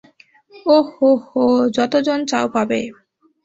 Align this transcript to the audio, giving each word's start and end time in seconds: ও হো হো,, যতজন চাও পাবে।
ও 0.65 0.77
হো 0.91 1.09
হো,, 1.27 1.43
যতজন 1.75 2.19
চাও 2.25 2.45
পাবে। 2.55 2.79